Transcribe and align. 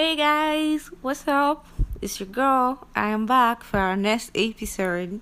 Hey 0.00 0.16
guys, 0.16 0.88
what's 1.02 1.28
up? 1.28 1.66
It's 2.00 2.18
your 2.18 2.26
girl. 2.30 2.88
I 2.96 3.10
am 3.10 3.26
back 3.26 3.62
for 3.62 3.78
our 3.78 3.98
next 3.98 4.30
episode. 4.34 5.20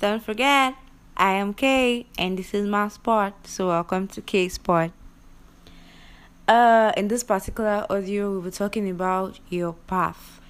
Don't 0.00 0.22
forget, 0.22 0.76
I 1.16 1.32
am 1.32 1.52
Kay 1.52 2.06
and 2.16 2.38
this 2.38 2.54
is 2.54 2.68
my 2.68 2.86
spot. 2.86 3.34
So 3.48 3.66
welcome 3.66 4.06
to 4.06 4.22
K 4.22 4.48
Spot. 4.48 4.92
Uh, 6.46 6.92
in 6.96 7.08
this 7.08 7.24
particular 7.24 7.84
audio, 7.90 8.30
we 8.30 8.38
were 8.38 8.52
talking 8.52 8.88
about 8.88 9.40
your 9.48 9.72
path. 9.88 10.40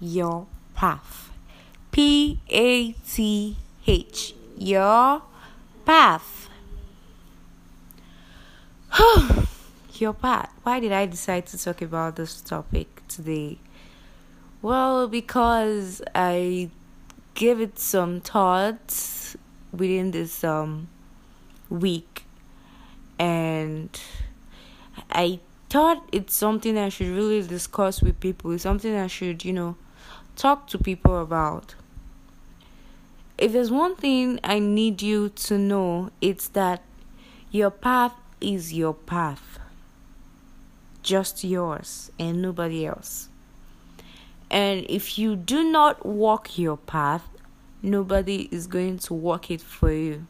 Your 0.00 0.46
path. 0.74 1.32
P 1.90 2.40
A 2.48 2.92
T 2.92 3.58
H. 3.86 4.34
Your 4.56 5.20
path. 5.84 6.48
your 10.02 10.12
path. 10.12 10.52
Why 10.64 10.80
did 10.80 10.92
I 10.92 11.06
decide 11.06 11.46
to 11.46 11.58
talk 11.58 11.80
about 11.80 12.16
this 12.16 12.40
topic 12.40 13.06
today? 13.06 13.58
Well, 14.60 15.08
because 15.08 16.02
I 16.14 16.70
gave 17.34 17.60
it 17.60 17.78
some 17.78 18.20
thoughts 18.20 19.36
within 19.72 20.10
this 20.10 20.44
um 20.44 20.88
week 21.70 22.24
and 23.18 23.98
I 25.10 25.40
thought 25.70 26.06
it's 26.12 26.34
something 26.34 26.76
I 26.76 26.90
should 26.90 27.08
really 27.08 27.40
discuss 27.40 28.02
with 28.02 28.20
people. 28.20 28.50
It's 28.50 28.64
something 28.64 28.94
I 28.94 29.06
should, 29.06 29.44
you 29.44 29.52
know, 29.52 29.76
talk 30.36 30.66
to 30.68 30.78
people 30.78 31.22
about. 31.22 31.76
If 33.38 33.52
there's 33.52 33.70
one 33.70 33.96
thing 33.96 34.38
I 34.44 34.58
need 34.58 35.00
you 35.00 35.30
to 35.46 35.56
know, 35.56 36.10
it's 36.20 36.48
that 36.48 36.82
your 37.50 37.70
path 37.70 38.14
is 38.40 38.72
your 38.72 38.94
path 38.94 39.51
just 41.02 41.44
yours 41.44 42.10
and 42.18 42.40
nobody 42.40 42.86
else. 42.86 43.28
And 44.50 44.84
if 44.88 45.18
you 45.18 45.34
do 45.36 45.64
not 45.64 46.04
walk 46.04 46.58
your 46.58 46.76
path, 46.76 47.26
nobody 47.82 48.48
is 48.50 48.66
going 48.66 48.98
to 48.98 49.14
walk 49.14 49.50
it 49.50 49.60
for 49.60 49.90
you. 49.90 50.26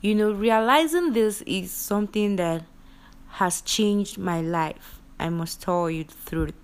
You 0.00 0.14
know, 0.14 0.32
realizing 0.32 1.12
this 1.12 1.42
is 1.42 1.70
something 1.70 2.36
that 2.36 2.62
has 3.30 3.60
changed 3.62 4.18
my 4.18 4.40
life. 4.40 5.00
I 5.18 5.30
must 5.30 5.62
tell 5.62 5.90
you 5.90 6.04
the 6.04 6.30
truth. 6.30 6.54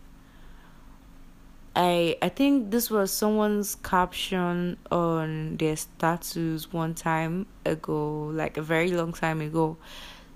I 1.74 2.16
I 2.20 2.28
think 2.28 2.70
this 2.70 2.90
was 2.90 3.10
someone's 3.10 3.76
caption 3.76 4.76
on 4.90 5.56
their 5.56 5.76
status 5.76 6.70
one 6.70 6.94
time 6.94 7.46
ago, 7.64 8.26
like 8.26 8.58
a 8.58 8.62
very 8.62 8.90
long 8.92 9.12
time 9.14 9.40
ago. 9.40 9.78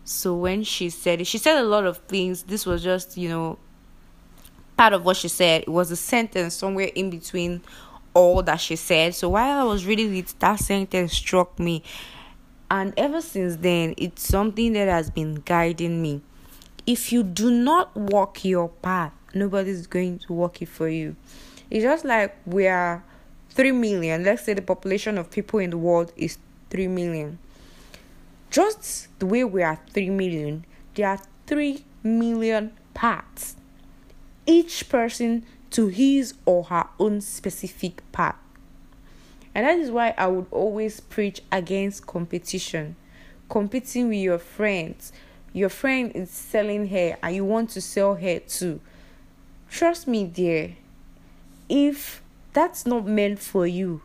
So 0.07 0.37
when 0.37 0.63
she 0.63 0.89
said 0.91 1.21
it, 1.21 1.27
she 1.27 1.37
said 1.37 1.59
a 1.59 1.65
lot 1.65 1.85
of 1.85 1.97
things. 1.99 2.45
This 2.45 2.65
was 2.65 2.81
just, 2.81 3.17
you 3.17 3.29
know, 3.29 3.59
part 4.77 4.93
of 4.93 5.05
what 5.05 5.17
she 5.17 5.27
said. 5.27 5.63
It 5.63 5.69
was 5.69 5.91
a 5.91 5.97
sentence 5.97 6.55
somewhere 6.55 6.91
in 6.95 7.11
between 7.11 7.61
all 8.15 8.41
that 8.45 8.61
she 8.61 8.77
said. 8.77 9.17
So 9.17 9.31
while 9.31 9.59
I 9.59 9.65
was 9.65 9.85
reading 9.85 10.17
it, 10.17 10.33
that 10.39 10.61
sentence 10.61 11.13
struck 11.13 11.59
me. 11.59 11.83
And 12.71 12.95
ever 12.97 13.21
since 13.21 13.57
then, 13.57 13.95
it's 13.97 14.23
something 14.23 14.75
that 14.75 14.87
has 14.87 15.11
been 15.11 15.43
guiding 15.45 16.01
me. 16.01 16.23
If 16.87 17.11
you 17.11 17.25
do 17.25 17.51
not 17.51 17.97
walk 17.97 18.45
your 18.45 18.69
path, 18.69 19.13
nobody's 19.35 19.89
going 19.89 20.21
to 20.21 20.33
walk 20.33 20.63
it 20.63 20.69
for 20.69 20.89
you. 20.89 21.17
It's 21.69 21.83
just 21.83 22.05
like 22.05 22.37
we 22.47 22.69
are 22.69 23.03
3 23.51 23.73
million. 23.73 24.23
Let's 24.23 24.45
say 24.45 24.55
the 24.55 24.63
population 24.63 25.19
of 25.19 25.33
people 25.33 25.59
in 25.59 25.71
the 25.71 25.79
world 25.79 26.13
is 26.17 26.39
3 26.71 26.87
million 26.87 27.41
just 28.51 29.09
the 29.19 29.27
way 29.27 29.45
we 29.45 29.63
are 29.63 29.81
3 29.91 30.11
million, 30.11 30.65
there 30.95 31.09
are 31.09 31.21
3 31.47 31.85
million 32.03 32.73
parts. 32.95 33.57
Each 34.47 34.89
person 34.89 35.45
to 35.71 35.89
his 35.89 36.35
or 36.45 36.65
her 36.65 36.87
own 36.99 37.21
specific 37.21 38.01
path. 38.13 38.37
And 39.55 39.67
that 39.67 39.79
is 39.79 39.91
why 39.91 40.15
I 40.19 40.27
would 40.27 40.47
always 40.51 41.01
preach 41.01 41.41
against 41.51 42.07
competition. 42.07 42.97
Competing 43.49 44.09
with 44.09 44.19
your 44.19 44.39
friends. 44.39 45.13
Your 45.53 45.71
friend 45.71 46.13
is 46.15 46.31
selling 46.31 46.89
hair 46.89 47.17
and 47.23 47.35
you 47.35 47.45
want 47.45 47.71
to 47.71 47.81
sell 47.81 48.17
hair 48.17 48.41
too. 48.41 48.81
Trust 49.71 50.07
me, 50.07 50.25
dear. 50.25 50.77
If 51.69 52.23
that's 52.53 52.87
not 52.87 53.07
meant 53.07 53.39
for 53.39 53.67
you, 53.67 54.03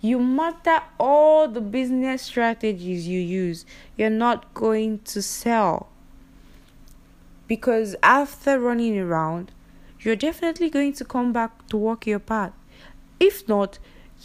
you 0.00 0.18
matter 0.18 0.80
all 0.98 1.48
the 1.48 1.60
business 1.60 2.22
strategies 2.22 3.06
you 3.06 3.20
use, 3.20 3.66
you're 3.96 4.10
not 4.10 4.52
going 4.54 5.00
to 5.00 5.20
sell. 5.20 5.88
Because 7.46 7.96
after 8.02 8.58
running 8.58 8.98
around, 8.98 9.52
you're 10.00 10.16
definitely 10.16 10.70
going 10.70 10.94
to 10.94 11.04
come 11.04 11.32
back 11.32 11.66
to 11.68 11.76
walk 11.76 12.06
your 12.06 12.18
path. 12.18 12.52
If 13.18 13.46
not, 13.48 13.78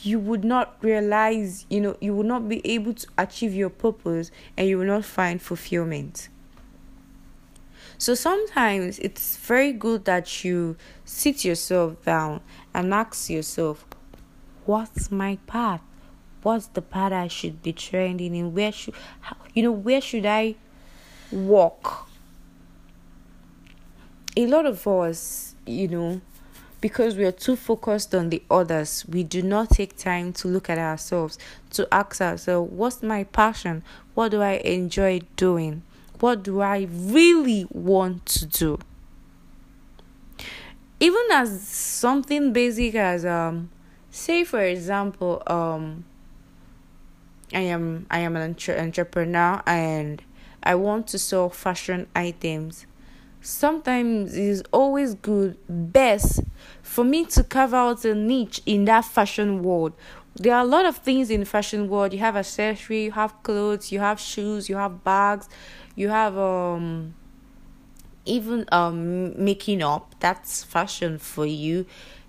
you 0.04 0.20
would 0.20 0.44
not 0.44 0.78
realize, 0.82 1.66
you 1.70 1.82
know, 1.82 1.98
you 2.00 2.16
would 2.16 2.26
not 2.26 2.48
be 2.48 2.66
able 2.66 2.94
to 2.94 3.08
achieve 3.18 3.54
your 3.54 3.70
purpose 3.70 4.32
and 4.56 4.68
you 4.68 4.78
will 4.78 4.86
not 4.86 5.06
find 5.06 5.42
fulfillment. 5.42 6.30
So 7.98 8.14
sometimes 8.14 9.00
it's 9.00 9.38
very 9.38 9.72
good 9.72 10.06
that 10.06 10.44
you 10.44 10.76
sit 11.06 11.46
yourself 11.46 12.04
down 12.04 12.42
and 12.74 12.94
ask 12.94 13.30
yourself, 13.30 13.86
what's 14.66 15.12
my 15.12 15.38
path? 15.48 15.82
What's 16.44 16.68
the 16.68 16.82
path 16.82 17.12
I 17.12 17.28
should 17.28 17.64
be 17.64 17.74
trending 17.74 18.36
in? 18.36 18.54
Where 18.54 18.72
should 18.72 18.94
how, 19.22 19.38
you 19.54 19.64
know 19.64 19.72
where 19.72 20.02
should 20.02 20.26
I 20.26 20.56
walk? 21.32 22.08
A 24.38 24.46
lot 24.46 24.66
of 24.66 24.86
us, 24.88 25.56
you 25.66 25.88
know, 25.88 26.22
because 26.82 27.16
we 27.16 27.26
are 27.26 27.32
too 27.32 27.56
focused 27.56 28.14
on 28.14 28.30
the 28.30 28.44
others, 28.52 29.06
we 29.10 29.24
do 29.24 29.42
not 29.42 29.70
take 29.70 29.98
time 29.98 30.34
to 30.34 30.48
look 30.48 30.70
at 30.70 30.78
ourselves, 30.78 31.40
to 31.72 31.88
ask 31.92 32.22
ourselves, 32.22 32.72
what's 32.72 33.02
my 33.02 33.24
passion? 33.24 33.82
What 34.14 34.30
do 34.30 34.42
I 34.42 34.58
enjoy 34.58 35.22
doing? 35.36 35.82
What 36.20 36.44
do 36.44 36.62
I 36.62 36.88
really 36.92 37.66
want 37.72 38.26
to 38.28 38.46
do? 38.46 38.80
Even 41.00 41.24
as 41.32 41.68
something 41.68 42.54
basic 42.54 42.96
as 42.96 43.26
um 43.26 43.70
say 44.16 44.44
for 44.44 44.62
example 44.62 45.44
um 45.48 46.06
i 47.54 47.60
am 47.60 48.06
i 48.10 48.20
am 48.20 48.36
an 48.36 48.42
entre- 48.42 48.80
entrepreneur 48.80 49.62
and 49.66 50.22
i 50.64 50.74
want 50.74 51.08
to 51.08 51.20
sell 51.20 51.50
fashion 51.50 52.08
items. 52.16 52.86
Sometimes 53.42 54.36
it's 54.36 54.64
always 54.72 55.14
good 55.14 55.56
best 55.70 56.42
for 56.82 57.04
me 57.04 57.26
to 57.26 57.44
carve 57.44 57.76
out 57.76 58.04
a 58.04 58.16
niche 58.16 58.60
in 58.66 58.86
that 58.86 59.06
fashion 59.06 59.62
world. 59.62 59.94
There 60.36 60.56
are 60.56 60.62
a 60.62 60.68
lot 60.68 60.86
of 60.88 60.98
things 60.98 61.30
in 61.30 61.46
fashion 61.46 61.88
world. 61.88 62.12
You 62.12 62.20
have 62.20 62.36
accessory 62.36 63.04
you 63.04 63.12
have 63.12 63.44
clothes 63.44 63.92
you 63.92 64.00
have 64.00 64.20
shoes 64.20 64.68
you 64.68 64.78
have 64.78 65.04
bags 65.04 65.48
you 65.96 66.10
have 66.10 66.36
um 66.40 67.14
even 68.26 68.66
um 68.72 69.44
making 69.44 69.84
up. 69.84 70.16
That's 70.20 70.64
fashion 70.64 71.20
for 71.20 71.46
you. 71.46 71.86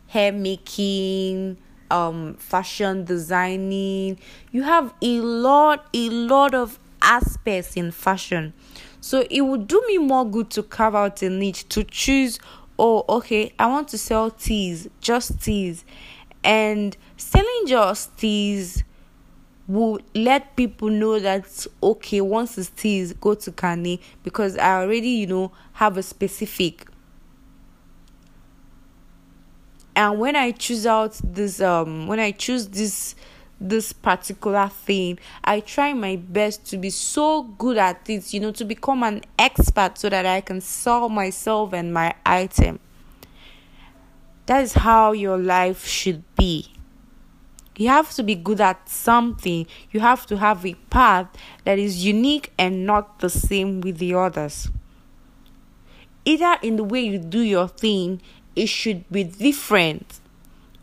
Hair 0.09 0.33
making 0.33 1.57
um 1.91 2.35
fashion 2.35 3.05
designing. 3.05 4.19
You 4.53 4.63
have 4.63 4.93
a 5.03 5.21
lot 5.21 5.87
a 5.95 6.11
lot 6.11 6.55
of 6.55 6.79
aspects 7.03 7.75
in 7.77 7.91
fashion. 7.91 8.53
So 9.01 9.25
it 9.31 9.43
would 9.43 9.69
do 9.69 9.83
me 9.87 9.99
more 9.99 10.25
good 10.29 10.51
to 10.51 10.63
carve 10.63 10.95
out 10.95 11.23
a 11.23 11.31
niche 11.31 11.69
to 11.71 11.85
choose 11.85 12.39
oh 12.79 13.05
okay 13.09 13.53
i 13.59 13.67
want 13.67 13.89
to 13.89 13.97
sell 13.99 14.31
tees 14.31 14.89
just 15.01 15.41
tees 15.41 15.85
and 16.45 16.97
selling 17.17 17.63
just 17.67 18.17
tees 18.19 18.85
will 19.67 19.99
let 20.15 20.55
people 20.57 20.89
know 20.89 21.19
that 21.19 21.67
okay 21.83 22.21
once 22.21 22.57
it's 22.57 22.71
tees 22.71 23.13
go 23.15 23.35
to 23.35 23.51
Kani 23.51 24.01
because 24.23 24.57
I 24.57 24.81
already 24.83 25.09
you 25.09 25.27
know 25.27 25.53
have 25.73 25.97
a 25.97 26.03
specific 26.03 26.87
and 29.97 30.19
when 30.21 30.37
i 30.37 30.53
choose 30.53 30.87
out 30.87 31.19
this 31.25 31.61
um 31.61 32.07
when 32.07 32.21
i 32.21 32.31
choose 32.31 32.69
this 32.69 33.17
this 33.59 33.93
particular 33.93 34.69
thing 34.69 35.19
i 35.43 35.59
try 35.61 35.93
my 35.95 36.15
best 36.15 36.65
to 36.67 36.77
be 36.77 36.91
so 36.91 37.43
good 37.43 37.79
at 37.79 38.09
it 38.09 38.33
you 38.33 38.39
know 38.39 38.53
to 38.53 38.65
become 38.65 39.03
an 39.03 39.23
expert 39.39 39.99
so 39.99 40.09
that 40.09 40.27
i 40.27 40.41
can 40.41 40.61
sell 40.61 41.09
myself 41.09 41.73
and 41.73 41.93
my 41.93 42.15
item. 42.25 42.79
That 44.47 44.63
is 44.63 44.75
how 44.75 45.13
your 45.13 45.39
life 45.39 45.85
should 45.85 46.23
be. 46.37 46.73
You 47.77 47.89
have 47.89 48.13
to 48.15 48.23
be 48.23 48.35
good 48.35 48.61
at 48.61 48.89
something. 48.89 49.67
You 49.91 50.01
have 50.01 50.25
to 50.27 50.39
have 50.39 50.65
a 50.65 50.75
path 50.89 51.29
that 51.65 51.79
is 51.79 52.05
unique 52.07 52.53
and 52.57 52.87
not 52.87 53.19
the 53.19 53.29
same 53.29 53.81
with 53.81 53.99
the 53.99 54.15
others. 54.15 54.69
Either 56.25 56.57
in 56.63 56.77
the 56.77 56.85
way 56.85 57.01
you 57.01 57.19
do 57.19 57.41
your 57.41 57.69
thing 57.69 58.21
it 58.57 58.67
should 58.67 59.09
be 59.11 59.23
different 59.23 60.21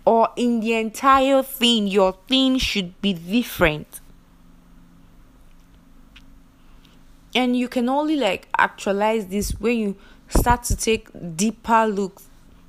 or 0.06 0.30
in 0.36 0.60
the 0.60 0.74
entire 0.74 1.44
thing 1.44 1.88
your 1.88 2.14
thing 2.28 2.58
should 2.58 3.00
be 3.02 3.14
different 3.14 4.00
and 7.36 7.58
you 7.58 7.68
can 7.68 7.90
only 7.90 8.16
like 8.16 8.48
actualize 8.58 9.28
this 9.28 9.52
when 9.60 9.78
you 9.78 9.96
start 10.30 10.64
to 10.64 10.76
take 10.76 11.10
deeper 11.36 11.86
looks 11.86 12.28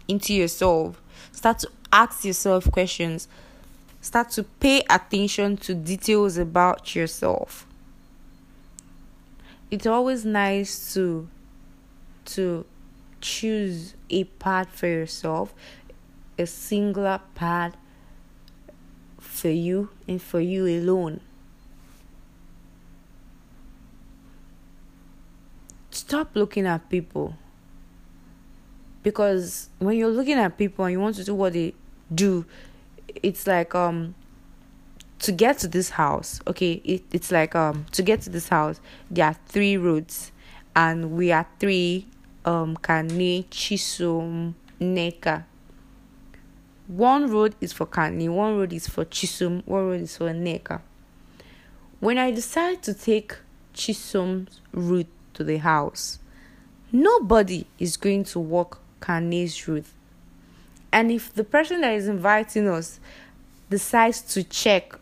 into 0.08 0.34
yourself. 0.34 1.00
Start 1.32 1.60
to 1.60 1.70
ask 1.92 2.24
yourself 2.24 2.70
questions. 2.70 3.28
Start 4.00 4.30
to 4.30 4.42
pay 4.42 4.82
attention 4.90 5.56
to 5.58 5.74
details 5.74 6.36
about 6.36 6.94
yourself. 6.94 7.66
It's 9.70 9.86
always 9.86 10.24
nice 10.24 10.94
to 10.94 11.28
to 12.26 12.64
choose 13.24 13.94
a 14.10 14.24
path 14.24 14.68
for 14.68 14.86
yourself, 14.86 15.54
a 16.38 16.46
singular 16.46 17.20
path 17.34 17.74
for 19.18 19.48
you 19.48 19.88
and 20.06 20.20
for 20.20 20.40
you 20.40 20.66
alone. 20.66 21.20
Stop 25.90 26.32
looking 26.34 26.66
at 26.66 26.90
people. 26.90 27.34
Because 29.02 29.70
when 29.78 29.96
you're 29.96 30.08
looking 30.08 30.34
at 30.34 30.58
people 30.58 30.84
and 30.84 30.92
you 30.92 31.00
want 31.00 31.16
to 31.16 31.24
do 31.24 31.34
what 31.34 31.54
they 31.54 31.72
do, 32.14 32.44
it's 33.08 33.46
like 33.46 33.74
um 33.74 34.14
to 35.20 35.32
get 35.32 35.56
to 35.58 35.68
this 35.68 35.90
house, 35.90 36.40
okay, 36.46 36.82
it, 36.84 37.02
it's 37.10 37.32
like 37.32 37.54
um 37.54 37.86
to 37.92 38.02
get 38.02 38.20
to 38.22 38.30
this 38.30 38.48
house, 38.48 38.80
there 39.10 39.26
are 39.28 39.36
three 39.46 39.78
roads 39.78 40.30
and 40.76 41.12
we 41.12 41.32
are 41.32 41.46
three 41.58 42.06
um 42.44 42.76
Kane, 42.76 43.44
Chisum, 43.44 44.54
Neka. 44.80 45.44
One 46.86 47.30
road 47.30 47.54
is 47.60 47.72
for 47.72 47.86
Kane, 47.86 48.32
one 48.32 48.58
road 48.58 48.72
is 48.72 48.88
for 48.88 49.04
Chisum, 49.04 49.62
one 49.66 49.86
road 49.86 50.00
is 50.02 50.16
for 50.16 50.28
Neka. 50.30 50.80
When 52.00 52.18
I 52.18 52.30
decide 52.30 52.82
to 52.82 52.94
take 52.94 53.36
Chisum's 53.74 54.60
route 54.72 55.08
to 55.34 55.44
the 55.44 55.58
house, 55.58 56.18
nobody 56.92 57.66
is 57.78 57.96
going 57.96 58.24
to 58.24 58.38
walk 58.38 58.80
Kane's 59.00 59.66
route. 59.66 59.86
And 60.92 61.10
if 61.10 61.32
the 61.32 61.44
person 61.44 61.80
that 61.80 61.94
is 61.94 62.06
inviting 62.06 62.68
us 62.68 63.00
decides 63.70 64.20
to 64.34 64.44
check, 64.44 64.98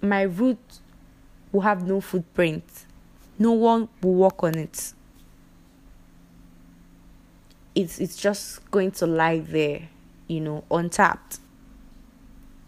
my 0.00 0.22
route 0.22 0.80
will 1.52 1.62
have 1.62 1.86
no 1.86 2.00
footprint. 2.00 2.64
No 3.38 3.52
one 3.52 3.88
will 4.02 4.14
walk 4.14 4.42
on 4.42 4.56
it. 4.56 4.92
It's 7.74 7.98
it's 7.98 8.16
just 8.16 8.70
going 8.70 8.90
to 8.92 9.06
lie 9.06 9.38
there 9.38 9.88
you 10.32 10.40
know, 10.40 10.64
untapped. 10.70 11.38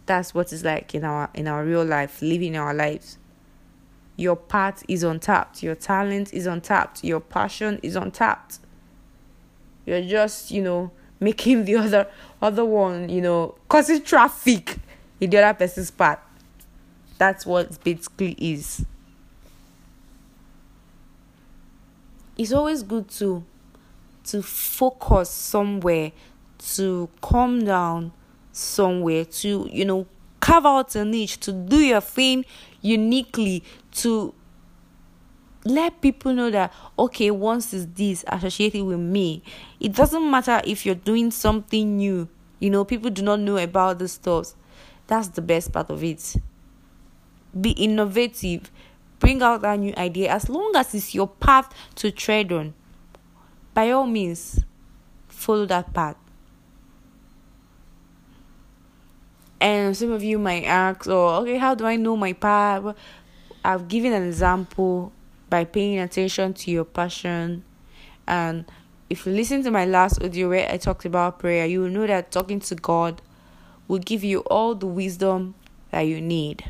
That's 0.07 0.35
what 0.35 0.53
it's 0.53 0.63
like 0.65 0.95
in 0.95 1.05
our 1.05 1.31
in 1.35 1.49
our 1.49 1.65
real 1.65 1.85
life, 1.85 2.21
living 2.21 2.57
our 2.57 2.75
lives. 2.75 3.19
Your 4.17 4.37
path 4.37 4.85
is 4.87 5.03
untapped, 5.03 5.63
your 5.63 5.75
talent 5.75 6.33
is 6.33 6.47
untapped, 6.47 7.03
your 7.03 7.21
passion 7.21 7.81
is 7.83 7.97
untapped. 7.97 8.59
You're 9.87 10.03
just, 10.03 10.51
you 10.51 10.63
know, 10.63 10.93
making 11.19 11.65
the 11.65 11.77
other 11.77 12.07
other 12.41 12.65
one, 12.65 13.09
you 13.09 13.23
know, 13.23 13.55
causing 13.69 14.03
traffic 14.03 14.77
in 15.21 15.31
the 15.31 15.39
other 15.39 15.59
person's 15.59 15.91
path. 15.91 16.21
That's 17.17 17.47
what 17.47 17.83
basically 17.83 18.33
is. 18.39 18.85
It's 22.37 22.53
always 22.53 22.83
good 22.83 23.09
to 23.11 23.45
to 24.25 24.43
focus 24.43 25.31
somewhere 25.31 26.13
to 26.59 27.09
calm 27.21 27.65
down 27.65 28.13
somewhere, 28.53 29.25
to, 29.25 29.69
you 29.71 29.85
know, 29.85 30.07
carve 30.41 30.67
out 30.67 30.95
a 30.95 31.05
niche, 31.05 31.41
to 31.41 31.53
do 31.53 31.79
your 31.79 32.01
thing 32.01 32.45
uniquely, 32.81 33.63
to 33.91 34.35
let 35.65 36.01
people 36.03 36.35
know 36.35 36.51
that 36.51 36.71
okay 36.99 37.31
once 37.31 37.73
is 37.73 37.87
this 37.95 38.23
associated 38.29 38.85
with 38.85 38.99
me 39.01 39.43
it 39.81 39.95
doesn't 39.95 40.31
matter 40.31 40.61
if 40.67 40.85
you're 40.85 40.95
doing 40.95 41.31
something 41.31 41.97
new. 41.97 42.29
You 42.59 42.69
know 42.69 42.85
people 42.85 43.09
do 43.09 43.23
not 43.23 43.41
know 43.41 43.57
about 43.57 43.99
the 43.99 44.07
stores 44.07 44.57
that's 45.07 45.29
the 45.29 45.43
best 45.43 45.73
part 45.73 45.91
of 45.91 46.03
it. 46.03 46.37
Be 47.59 47.71
innovative. 47.71 48.71
Bring 49.19 49.43
out 49.43 49.63
that 49.63 49.79
new 49.79 49.95
idea 49.97 50.33
as 50.33 50.49
long 50.49 50.73
as 50.77 50.95
it's 50.95 51.15
your 51.15 51.29
path 51.29 51.73
to 51.97 52.11
tread 52.11 52.53
on 52.53 52.75
by 53.75 53.91
all 53.91 54.07
means 54.07 54.61
follow 55.29 55.67
that 55.67 55.93
path 55.93 56.17
And 59.65 59.97
some 59.97 60.13
of 60.13 60.23
you 60.23 60.39
might 60.39 60.65
ask, 60.65 61.09
oh, 61.09 61.41
okay, 61.41 61.57
how 61.57 61.75
do 61.75 61.87
I 61.87 61.97
know 61.97 62.19
my 62.19 62.35
path? 62.35 62.95
I've 63.65 63.89
given 63.89 64.13
an 64.13 64.23
example 64.23 65.11
by 65.49 65.65
paying 65.65 65.99
attention 65.99 66.53
to 66.53 66.71
your 66.71 66.85
passion. 66.85 67.65
And 68.29 68.67
if 69.09 69.25
you 69.25 69.33
listen 69.33 69.63
to 69.63 69.71
my 69.71 69.87
last 69.87 70.23
audio 70.23 70.51
where 70.51 70.71
I 70.71 70.77
talked 70.77 71.07
about 71.07 71.39
prayer, 71.39 71.65
you 71.65 71.81
will 71.81 71.89
know 71.89 72.07
that 72.07 72.31
talking 72.31 72.61
to 72.61 72.75
God 72.75 73.23
will 73.89 74.01
give 74.01 74.23
you 74.23 74.41
all 74.41 74.75
the 74.75 74.87
wisdom 74.87 75.55
that 75.91 76.03
you 76.03 76.21
need. 76.21 76.63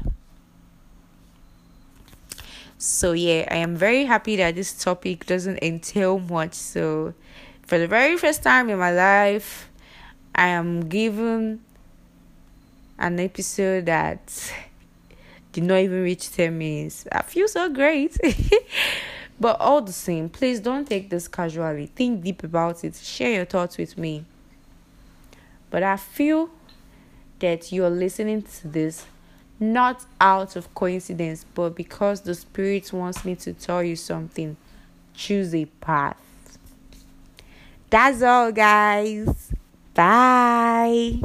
So, 2.85 3.13
yeah, 3.13 3.49
I 3.51 3.57
am 3.57 3.77
very 3.77 4.05
happy 4.05 4.37
that 4.37 4.57
this 4.57 4.75
topic 4.75 5.25
doesn't 5.25 5.59
entail 5.63 6.19
much. 6.19 6.53
So, 6.53 7.15
for 7.63 7.79
the 7.79 7.89
very 7.89 8.19
first 8.19 8.43
time 8.43 8.69
in 8.69 8.79
my 8.79 8.93
life, 8.93 9.71
I 10.35 10.49
am 10.49 10.87
given 10.87 11.63
an 12.99 13.21
episode 13.21 13.87
that 13.87 14.53
did 15.53 15.65
not 15.65 15.79
even 15.79 16.03
reach 16.03 16.31
10 16.31 16.59
minutes. 16.59 17.07
I 17.11 17.23
feel 17.23 17.49
so 17.49 17.71
great. 17.71 18.19
but 19.41 19.59
all 19.61 19.81
the 19.81 19.91
same, 19.91 20.29
please 20.29 20.61
don't 20.61 20.87
take 20.87 21.09
this 21.09 21.27
casually. 21.27 21.87
Think 21.87 22.23
deep 22.23 22.45
about 22.45 22.85
it. 22.85 22.97
Share 22.97 23.33
your 23.33 23.47
thoughts 23.47 23.79
with 23.79 23.97
me. 23.97 24.27
But 25.71 25.83
I 25.83 25.97
feel 25.97 26.51
that 27.39 27.73
you're 27.73 27.89
listening 27.89 28.43
to 28.43 28.69
this 28.69 29.07
not 29.61 30.05
out 30.21 30.57
of 30.57 30.75
coincidence, 30.75 31.45
but 31.55 31.75
because 31.75 32.23
the 32.23 32.35
Spirit 32.35 32.93
wants 32.93 33.25
me 33.25 33.35
to 33.37 33.53
tell 33.53 33.83
you 33.83 33.97
something. 33.97 34.57
Choose 35.15 35.55
a 35.55 35.67
path. 35.67 36.17
That's 37.91 38.23
all, 38.23 38.51
guys. 38.51 39.53
Bye. 39.95 41.21